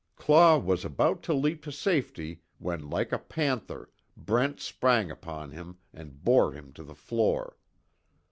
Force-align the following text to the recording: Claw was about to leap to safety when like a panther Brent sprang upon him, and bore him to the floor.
Claw 0.15 0.57
was 0.57 0.83
about 0.83 1.21
to 1.21 1.31
leap 1.31 1.63
to 1.63 1.71
safety 1.71 2.41
when 2.57 2.89
like 2.89 3.11
a 3.11 3.19
panther 3.19 3.91
Brent 4.17 4.59
sprang 4.59 5.11
upon 5.11 5.51
him, 5.51 5.77
and 5.93 6.23
bore 6.23 6.53
him 6.53 6.73
to 6.73 6.81
the 6.83 6.95
floor. 6.95 7.55